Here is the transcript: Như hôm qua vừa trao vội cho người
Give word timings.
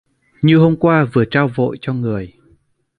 Như 0.41 0.57
hôm 0.57 0.75
qua 0.79 1.05
vừa 1.13 1.23
trao 1.31 1.47
vội 1.55 1.77
cho 1.81 1.93
người 1.93 2.33